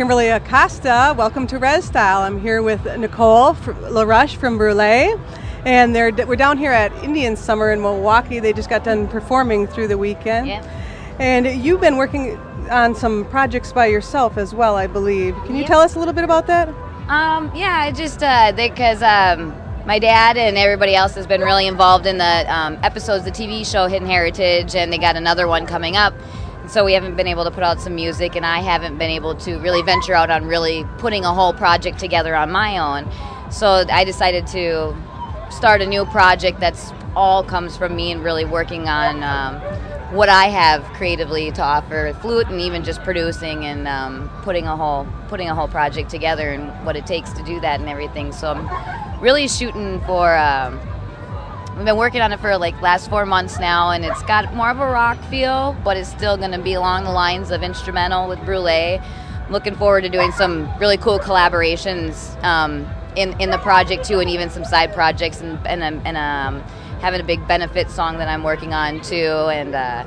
[0.00, 1.12] Acosta.
[1.18, 2.20] Welcome to Res Style.
[2.20, 4.80] I'm here with Nicole LaRush from Brule.
[5.66, 8.38] And they're, we're down here at Indian Summer in Milwaukee.
[8.38, 10.46] They just got done performing through the weekend.
[10.46, 10.62] Yeah.
[11.18, 12.36] And you've been working
[12.70, 15.34] on some projects by yourself as well, I believe.
[15.46, 15.66] Can you Yeah.
[15.66, 16.68] tell us a little bit about that?
[17.08, 19.52] Um, yeah, I just uh, because um,
[19.84, 23.44] my dad and everybody else has been really involved in the um, episodes, of the
[23.44, 26.14] TV show Hidden Heritage, and they got another one coming up.
[26.68, 29.34] So we haven't been able to put out some music, and I haven't been able
[29.36, 33.10] to really venture out on really putting a whole project together on my own.
[33.50, 34.94] So I decided to
[35.50, 39.60] start a new project that's all comes from me and really working on um,
[40.14, 44.76] what I have creatively to offer, flute and even just producing and um, putting a
[44.76, 48.30] whole putting a whole project together and what it takes to do that and everything.
[48.30, 50.36] So I'm really shooting for.
[50.36, 50.78] Um,
[51.78, 54.68] We've been working on it for like last four months now, and it's got more
[54.68, 58.26] of a rock feel, but it's still going to be along the lines of instrumental
[58.26, 59.00] with Brule.
[59.48, 62.84] Looking forward to doing some really cool collaborations um,
[63.14, 66.62] in in the project too, and even some side projects, and and, um, and um,
[67.00, 69.76] having a big benefit song that I'm working on too, and.
[69.76, 70.04] Uh,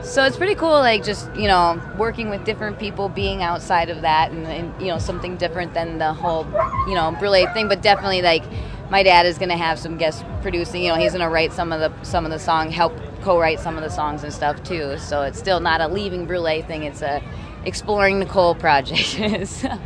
[0.00, 4.02] so it's pretty cool, like just you know working with different people, being outside of
[4.02, 6.44] that, and, and you know something different than the whole
[6.86, 7.68] you know Brule thing.
[7.68, 8.44] But definitely, like
[8.90, 10.82] my dad is going to have some guest producing.
[10.82, 13.60] You know, he's going to write some of the some of the song, help co-write
[13.60, 14.98] some of the songs and stuff too.
[14.98, 16.84] So it's still not a leaving Brule thing.
[16.84, 17.22] It's a
[17.64, 19.66] exploring Nicole project.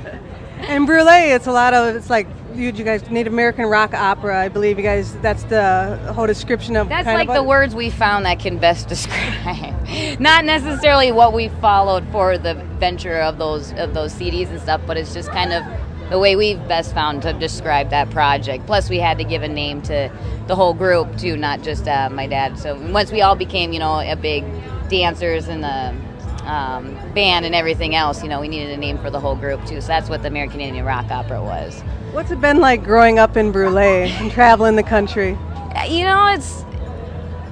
[0.61, 4.41] And Brule, it's a lot of, it's like you, you guys, Native American rock opera,
[4.41, 7.91] I believe you guys, that's the whole description of That's like of the words we
[7.91, 9.77] found that can best describe.
[10.19, 14.81] Not necessarily what we followed for the venture of those of those CDs and stuff,
[14.87, 15.65] but it's just kind of
[16.11, 18.67] the way we've best found to describe that project.
[18.67, 20.11] Plus, we had to give a name to
[20.47, 22.59] the whole group too, not just uh, my dad.
[22.59, 24.45] So once we all became, you know, a big
[24.89, 29.11] dancers and the um, band and everything else, you know, we needed a name for
[29.11, 29.81] the whole group too.
[29.81, 31.81] So that's what the American Indian Rock Opera was.
[32.13, 35.37] What's it been like growing up in Brule and traveling the country?
[35.75, 36.65] Uh, you know it's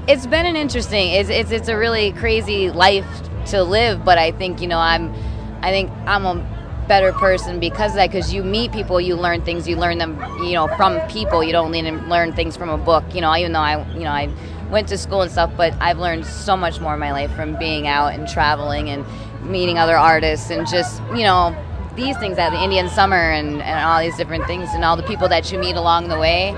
[0.08, 3.06] it's been an interesting it's, it's it's a really crazy life
[3.44, 5.12] to live but i think you know i'm
[5.62, 6.55] i think i'm a
[6.88, 10.18] better person because of that because you meet people you learn things you learn them
[10.40, 13.52] you know from people you don't learn learn things from a book you know even
[13.52, 14.28] though i you know i
[14.70, 17.56] went to school and stuff but i've learned so much more in my life from
[17.58, 19.04] being out and traveling and
[19.42, 21.54] meeting other artists and just you know
[21.96, 25.02] these things at the indian summer and, and all these different things and all the
[25.04, 26.54] people that you meet along the way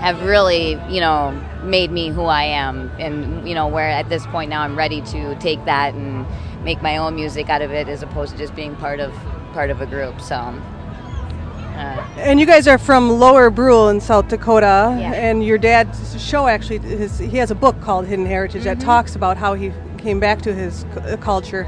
[0.00, 1.32] have really, you know,
[1.62, 2.90] made me who I am.
[2.98, 6.26] And, you know, where at this point now I'm ready to take that and
[6.64, 9.14] make my own music out of it as opposed to just being part of
[9.56, 10.20] part of a group.
[10.20, 15.12] So uh, And you guys are from Lower Brule in South Dakota, Yeah.
[15.14, 18.86] and your dad's show actually, his, he has a book called Hidden Heritage that Mm-hmm.
[18.86, 21.66] talks about how he came back to his c- uh, culture.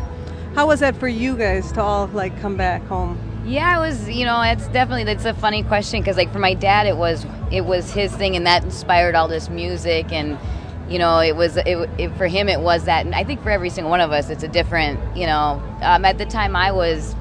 [0.54, 3.18] How was that for you guys to all like come back home?
[3.46, 4.06] Yeah, it was.
[4.10, 7.24] You know, it's definitely that's a funny question because like for my dad, it was
[7.50, 10.36] it was his thing, and that inspired all this music, and
[10.90, 13.50] you know, it was it, it for him it was that, and I think for
[13.50, 14.98] every single one of us, it's a different.
[15.16, 17.14] You know, um, at the time I was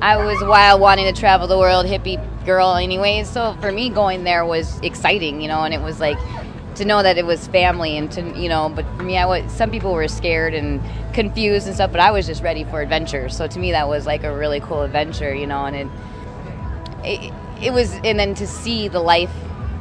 [0.00, 3.30] I was wild, wanting to travel the world, hippie girl, anyways.
[3.30, 6.18] So for me, going there was exciting, you know, and it was like
[6.76, 8.68] to know that it was family and to you know.
[8.68, 10.82] But for me, I was some people were scared and
[11.14, 13.30] confused and stuff, but I was just ready for adventure.
[13.30, 15.88] So to me, that was like a really cool adventure, you know, and it
[17.02, 19.32] it, it was, and then to see the life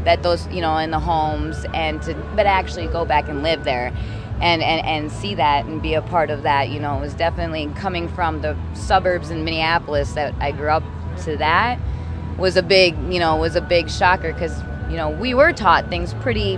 [0.06, 3.64] that those you know in the homes and to but actually go back and live
[3.64, 3.92] there
[4.42, 7.14] and, and, and see that and be a part of that, you know, it was
[7.14, 10.84] definitely coming from the suburbs in Minneapolis that I grew up
[11.24, 11.80] to that
[12.38, 14.60] was a big, you know, was a big shocker because,
[14.90, 16.58] you know, we were taught things pretty.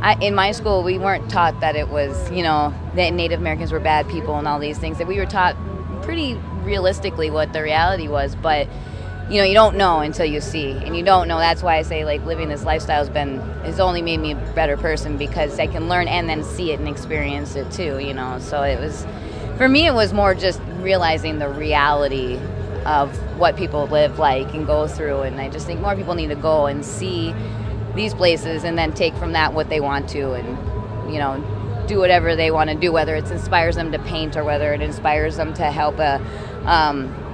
[0.00, 3.72] I, in my school, we weren't taught that it was, you know, that Native Americans
[3.72, 4.98] were bad people and all these things.
[4.98, 5.56] That we were taught
[6.02, 8.68] pretty realistically what the reality was, but
[9.30, 11.38] you know, you don't know until you see, and you don't know.
[11.38, 14.36] That's why I say like living this lifestyle has been has only made me a
[14.54, 17.98] better person because I can learn and then see it and experience it too.
[17.98, 19.06] You know, so it was
[19.58, 19.86] for me.
[19.86, 22.38] It was more just realizing the reality
[22.86, 26.28] of what people live like and go through, and I just think more people need
[26.28, 27.34] to go and see
[27.94, 31.98] these places and then take from that what they want to, and you know, do
[31.98, 35.36] whatever they want to do, whether it inspires them to paint or whether it inspires
[35.36, 36.18] them to help a.
[36.64, 37.26] Um,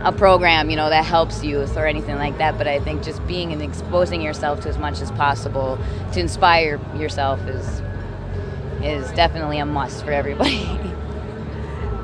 [0.00, 2.56] a program, you know, that helps youth or anything like that.
[2.58, 5.78] But I think just being and exposing yourself to as much as possible
[6.12, 7.82] to inspire yourself is
[8.82, 10.66] is definitely a must for everybody.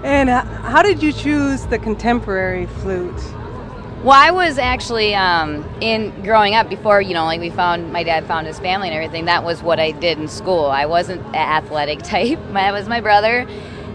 [0.05, 3.21] And how did you choose the contemporary flute?
[4.07, 8.05] well, I was actually um, in growing up before, you know, like we found my
[8.05, 9.25] dad found his family and everything.
[9.25, 10.67] That was what I did in school.
[10.67, 12.39] I wasn't an athletic type.
[12.53, 13.49] That was my brother,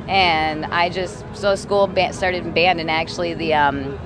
[0.08, 4.00] and I just so school started in band and actually the um,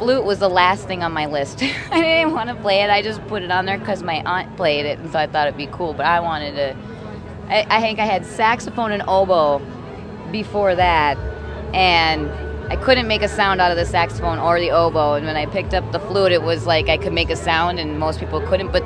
[0.00, 1.62] flute was the last thing on my list.
[1.90, 2.90] I didn't want to play it.
[2.90, 5.46] I just put it on there because my aunt played it, and so I thought
[5.46, 5.92] it'd be cool.
[5.92, 6.76] But I wanted to.
[7.48, 9.60] I, I think I had saxophone and oboe
[10.32, 11.18] before that,
[11.74, 12.30] and
[12.72, 15.14] I couldn't make a sound out of the saxophone or the oboe.
[15.14, 17.78] And when I picked up the flute, it was like I could make a sound,
[17.78, 18.72] and most people couldn't.
[18.72, 18.84] But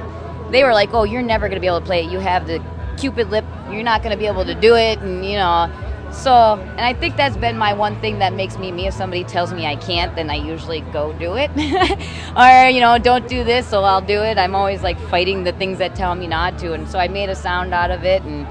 [0.51, 2.11] they were like, "Oh, you're never gonna be able to play it.
[2.11, 2.61] You have the
[2.97, 3.45] cupid lip.
[3.71, 5.71] You're not gonna be able to do it." And you know,
[6.15, 8.87] so, and I think that's been my one thing that makes me me.
[8.87, 11.51] If somebody tells me I can't, then I usually go do it.
[12.37, 14.39] or, you know, don't do this, so I'll do it.
[14.39, 16.73] I'm always like fighting the things that tell me not to.
[16.73, 18.47] And so I made a sound out of it and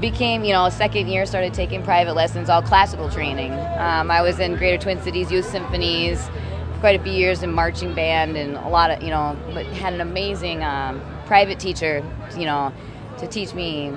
[0.00, 3.52] became, you know, second year, started taking private lessons, all classical training.
[3.52, 6.26] Um, I was in Greater Twin Cities Youth Symphonies
[6.72, 9.66] for quite a few years in marching band and a lot of, you know, but
[9.66, 12.02] had an amazing um, private teacher,
[12.36, 12.72] you know,
[13.18, 13.92] to teach me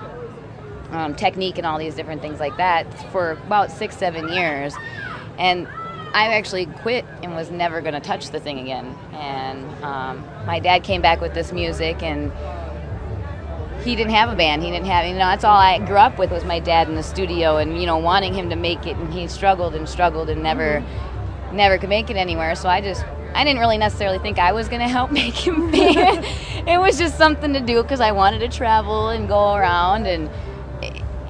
[0.92, 4.76] um, technique and all these different things like that for about six, seven years.
[5.38, 5.68] And
[6.14, 8.96] I actually quit and was never going to touch the thing again.
[9.14, 12.32] And um, my dad came back with this music, and
[13.84, 14.62] he didn't have a band.
[14.62, 16.96] He didn't have, you know, that's all I grew up with was my dad in
[16.96, 18.98] the studio, and you know, wanting him to make it.
[18.98, 21.56] And he struggled and struggled and never, mm-hmm.
[21.56, 22.56] never could make it anywhere.
[22.56, 25.72] So I just, I didn't really necessarily think I was going to help make him
[25.72, 26.26] band.
[26.68, 30.30] it was just something to do because I wanted to travel and go around and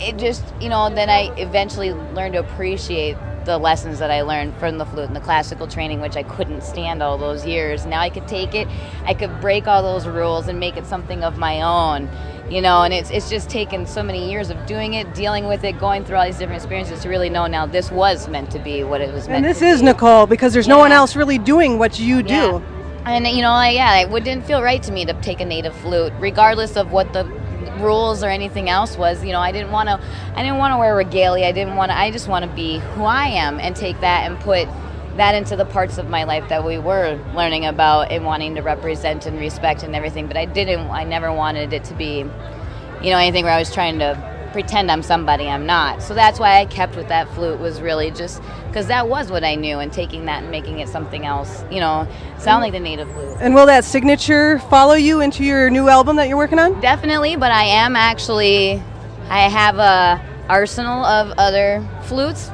[0.02, 4.56] it just, you know, then I eventually learned to appreciate the lessons that I learned
[4.58, 7.86] from the flute and the classical training, which I couldn't stand all those years.
[7.86, 8.68] Now I could take it,
[9.06, 12.10] I could break all those rules and make it something of my own,
[12.50, 12.84] you know.
[12.84, 16.06] And it's it's just taken so many years of doing it, dealing with it, going
[16.06, 19.02] through all these different experiences to really know now this was meant to be what
[19.02, 19.38] it was meant.
[19.38, 19.48] To be.
[19.48, 19.88] And this is be.
[19.88, 20.76] Nicole because there's yeah.
[20.76, 22.34] no one else really doing what you do.
[22.34, 22.62] Yeah.
[23.06, 26.14] And you know, yeah, it didn't feel right to me to take a native flute,
[26.20, 27.24] regardless of what the
[27.82, 30.00] rules or anything else was you know i didn't want to
[30.36, 31.46] i didn't want to wear regalia.
[31.46, 34.30] I didn't want to i just want to be who i am and take that
[34.30, 34.68] and put
[35.18, 38.62] that into the parts of my life that we were learning about and wanting to
[38.62, 40.28] represent and respect and everything.
[40.28, 43.74] But i didn't i never wanted it to be you know anything where i was
[43.74, 46.02] trying to pretend I'm somebody I'm not.
[46.02, 49.44] So that's why I kept with that flute was really just because that was what
[49.44, 52.08] I knew, and taking that and making it something else, you know,
[52.40, 53.38] sound like the native flute.
[53.40, 56.80] And will that signature follow you into your new album that you're working on?
[56.80, 58.82] Definitely, but I am actually,
[59.30, 62.50] I have a arsenal of other flutes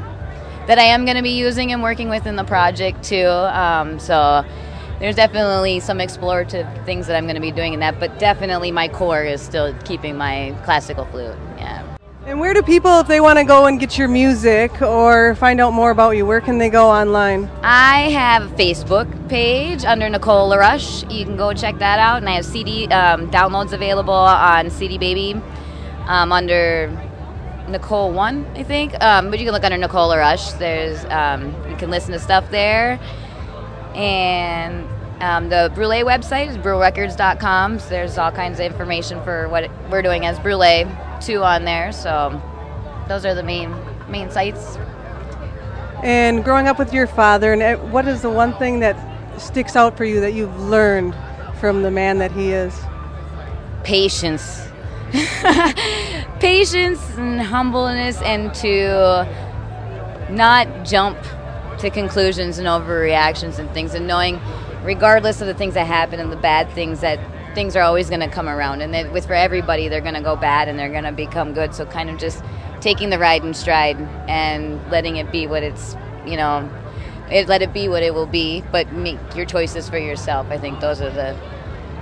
[0.67, 3.27] that I am going to be using and working with in the project too.
[3.27, 4.43] Um, so
[4.99, 8.71] there's definitely some explorative things that I'm going to be doing in that, but definitely
[8.71, 11.35] my core is still keeping my classical flute.
[12.27, 15.61] And where do people, if they want to go and get your music or find
[15.61, 17.49] out more about you, where can they go online?
[17.63, 21.09] I have a Facebook page under Nicole LaRush.
[21.09, 22.17] You can go check that out.
[22.17, 25.41] And I have CD um, downloads available on CD Baby
[26.07, 26.91] um, under
[27.69, 29.01] Nicole One, I think.
[29.01, 30.59] Um, but you can look under Nicole LaRush.
[30.59, 32.99] There's um, you can listen to stuff there.
[33.95, 34.85] And
[35.21, 37.79] um, the Brule website is brulerecords.com.
[37.79, 40.85] So there's all kinds of information for what we're doing as Brule
[41.21, 41.91] two on there.
[41.91, 42.41] So
[43.07, 43.73] those are the main
[44.09, 44.77] main sites.
[46.03, 48.95] And growing up with your father, and uh, what is the one thing that
[49.39, 51.15] sticks out for you that you've learned
[51.59, 52.79] from the man that he is?
[53.83, 54.67] Patience.
[56.39, 59.27] Patience and humbleness, and to
[60.29, 61.17] not jump
[61.79, 64.39] to conclusions and overreactions and things, and knowing,
[64.83, 67.19] regardless of the things that happen and the bad things that
[67.57, 70.21] things are always going to come around, and then with for everybody, they're going to
[70.21, 71.73] go bad and they're going to become good.
[71.73, 72.43] So kind of just
[72.81, 73.97] taking the ride in stride
[74.27, 76.69] and letting it be what it's, you know,
[77.31, 80.45] it, let it be what it will be, but make your choices for yourself.
[80.51, 81.35] I think those are the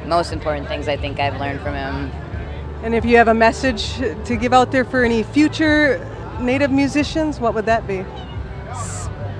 [0.05, 2.11] most important things I think I've learned from him.
[2.83, 6.05] And if you have a message to give out there for any future
[6.41, 8.03] Native musicians, what would that be?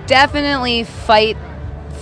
[0.07, 1.36] Definitely fight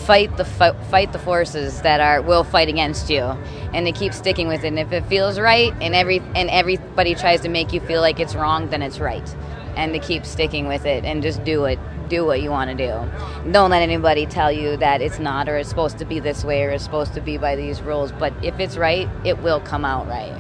[0.06, 3.38] fight the fight the forces that are will fight against you
[3.74, 4.68] and to keep sticking with it.
[4.68, 8.20] And if it feels right and every and everybody tries to make you feel like
[8.20, 9.36] it's wrong then it's right.
[9.76, 12.76] And to keep sticking with it and just do it do what you want to
[12.76, 13.52] do.
[13.52, 16.64] Don't let anybody tell you that it's not or it's supposed to be this way
[16.64, 19.86] or it's supposed to be by these rules but if it's right it will come
[19.86, 20.36] out right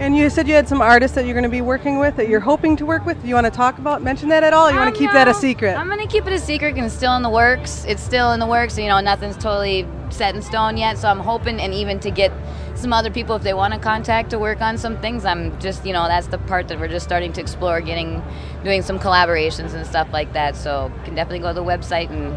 [0.00, 2.26] and you said you had some artists that you're going to be working with that
[2.26, 3.20] you're hoping to work with.
[3.20, 4.66] Do you want to talk about, mention that at all?
[4.66, 5.74] Or you oh, want to keep that a secret?
[5.74, 7.84] I'm going to keep it a secret and it's still in the works.
[7.84, 8.78] It's still in the works.
[8.78, 10.96] You know, nothing's totally set in stone yet.
[10.96, 12.32] So I'm hoping and even to get
[12.74, 15.26] some other people if they want to contact to work on some things.
[15.26, 18.22] I'm just, you know, that's the part that we're just starting to explore, getting,
[18.64, 20.56] doing some collaborations and stuff like that.
[20.56, 22.34] So can definitely go to the website and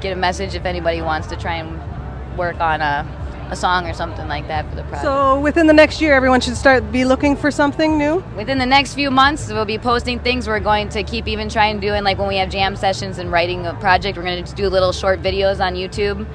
[0.00, 3.06] get a message if anybody wants to try and work on a,
[3.54, 5.02] a song or something like that for the project.
[5.02, 8.22] So within the next year, everyone should start be looking for something new.
[8.36, 10.46] Within the next few months, we'll be posting things.
[10.46, 13.18] We're going to keep even trying to do, and like when we have jam sessions
[13.18, 16.26] and writing a project, we're going to do little short videos on YouTube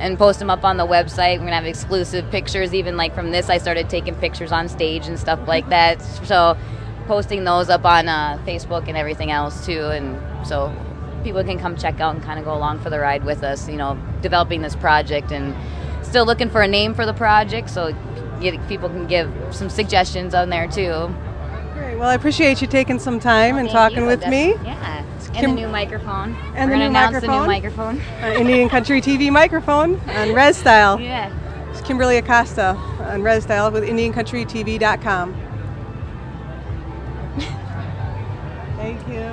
[0.00, 1.38] and post them up on the website.
[1.38, 3.48] We're gonna have exclusive pictures, even like from this.
[3.48, 6.02] I started taking pictures on stage and stuff like that.
[6.02, 6.56] So
[7.06, 10.74] posting those up on uh, Facebook and everything else too, and so
[11.22, 13.68] people can come check out and kind of go along for the ride with us.
[13.68, 15.54] You know, developing this project and
[16.14, 17.92] still looking for a name for the project, so
[18.68, 21.12] people can give some suggestions on there too.
[21.72, 21.98] Great.
[21.98, 24.06] Well, I appreciate you taking some time and talking you.
[24.06, 24.50] with That's, me.
[24.62, 25.04] Yeah.
[25.34, 26.36] And the new microphone.
[26.54, 27.30] And We're the new microphone.
[27.30, 28.00] the new microphone.
[28.22, 31.00] uh, Indian Country TV microphone on Res Style.
[31.00, 31.32] Yeah.
[31.70, 35.34] It's Kimberly Acosta on Res Style with IndianCountryTV.com.
[38.76, 39.24] Thank you.